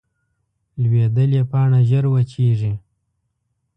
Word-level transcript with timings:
لوېدلې 0.81 1.41
پاڼه 1.51 1.79
ژر 1.89 2.05
وچېږي 2.09 2.73